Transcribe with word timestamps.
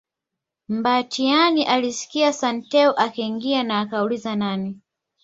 Mbatiany 0.69 1.63
alisikia 1.65 2.33
Santeu 2.33 2.93
akiingia 2.97 3.63
na 3.63 3.79
akauliza 3.79 4.35
nani 4.35 4.81